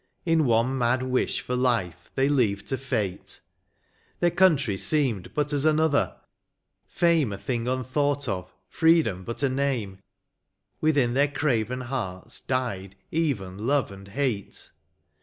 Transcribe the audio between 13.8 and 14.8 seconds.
and hate.